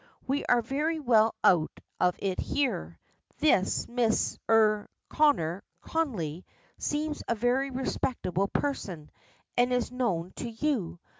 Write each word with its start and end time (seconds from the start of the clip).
We 0.25 0.43
are 0.45 0.63
very 0.63 0.99
well 0.99 1.35
out 1.43 1.79
of 1.99 2.15
it 2.17 2.39
here. 2.39 2.97
This 3.37 3.85
Mrs. 3.85 4.39
er 4.49 4.89
Connor 5.09 5.63
Connolly 5.81 6.43
seems 6.79 7.21
a 7.27 7.35
very 7.35 7.69
respectable 7.69 8.47
person, 8.47 9.11
and 9.57 9.71
is 9.71 9.91
known 9.91 10.33
to 10.37 10.49
you. 10.49 10.99